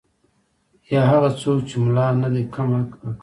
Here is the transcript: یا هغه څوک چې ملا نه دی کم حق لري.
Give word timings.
یا 0.91 1.01
هغه 1.11 1.29
څوک 1.41 1.57
چې 1.69 1.75
ملا 1.83 2.07
نه 2.23 2.27
دی 2.33 2.43
کم 2.53 2.69
حق 2.77 2.91
لري. 3.01 3.11